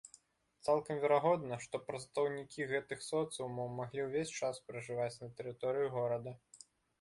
[0.67, 6.35] Цалкам верагодна, што прадстаўнікі гэтых соцыумаў маглі ўвесь час пражываць на тэрыторыі горада.